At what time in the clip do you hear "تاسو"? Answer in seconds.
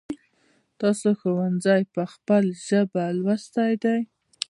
0.81-1.07